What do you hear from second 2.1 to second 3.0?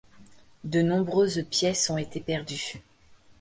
perdues.